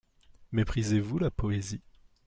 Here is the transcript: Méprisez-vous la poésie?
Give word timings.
Méprisez-vous 0.51 1.19
la 1.19 1.29
poésie? 1.29 1.83